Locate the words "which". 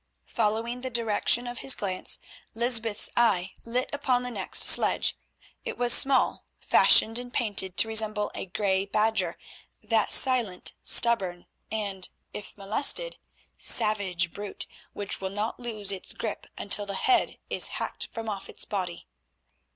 14.93-15.21